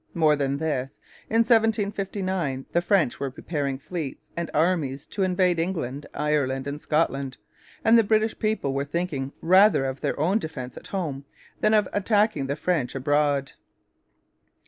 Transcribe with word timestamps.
More 0.15 0.35
than 0.35 0.57
this, 0.57 0.89
in 1.29 1.41
1759 1.43 2.65
the 2.71 2.81
French 2.81 3.19
were 3.19 3.29
preparing 3.29 3.77
fleets 3.77 4.31
and 4.35 4.49
armies 4.51 5.05
to 5.05 5.21
invade 5.21 5.59
England, 5.59 6.07
Ireland, 6.11 6.65
and 6.65 6.81
Scotland; 6.81 7.37
and 7.85 7.99
the 7.99 8.03
British 8.03 8.39
people 8.39 8.73
were 8.73 8.83
thinking 8.83 9.31
rather 9.41 9.85
of 9.85 10.01
their 10.01 10.19
own 10.19 10.39
defence 10.39 10.75
at 10.75 10.87
home 10.87 11.25
than 11.59 11.75
of 11.75 11.87
attacking 11.93 12.47
the 12.47 12.55
French 12.55 12.95
abroad. 12.95 13.51